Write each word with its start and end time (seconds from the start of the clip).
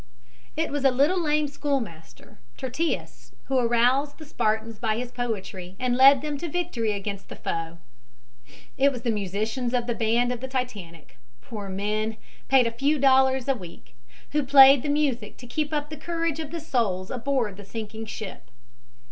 It 0.57 0.71
was 0.71 0.83
a 0.83 0.89
little 0.89 1.21
lame 1.23 1.47
schoolmaster, 1.47 2.39
Tyrtaeus, 2.57 3.33
who 3.43 3.59
aroused 3.59 4.17
the 4.17 4.25
Spartans 4.25 4.79
by 4.79 4.97
his 4.97 5.11
poetry 5.11 5.75
and 5.79 5.95
led 5.95 6.23
them 6.23 6.39
to 6.39 6.49
victory 6.49 6.91
against 6.91 7.29
the 7.29 7.35
foe. 7.35 7.77
It 8.79 8.91
was 8.91 9.03
the 9.03 9.11
musicians 9.11 9.75
of 9.75 9.85
the 9.85 9.93
band 9.93 10.31
of 10.31 10.39
the 10.39 10.47
Titanic 10.47 11.19
poor 11.39 11.69
men, 11.69 12.17
paid 12.47 12.65
a 12.65 12.71
few 12.71 12.97
dollars 12.97 13.47
a 13.47 13.53
week 13.53 13.93
who 14.31 14.41
played 14.41 14.81
the 14.81 14.89
music 14.89 15.37
to 15.37 15.45
keep 15.45 15.71
up 15.71 15.91
the 15.91 15.97
courage 15.97 16.39
of 16.39 16.49
the 16.49 16.59
souls 16.59 17.11
aboard 17.11 17.55
the 17.55 17.63
sinking 17.63 18.07
ship. 18.07 18.49